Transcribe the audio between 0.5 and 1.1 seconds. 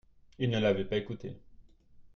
l'avaient pas